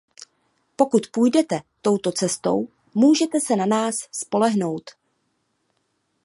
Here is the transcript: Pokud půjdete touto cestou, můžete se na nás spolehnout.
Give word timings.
Pokud 0.75 1.07
půjdete 1.11 1.61
touto 1.81 2.11
cestou, 2.11 2.67
můžete 2.93 3.39
se 3.39 3.55
na 3.55 3.65
nás 3.65 3.95
spolehnout. 4.11 4.83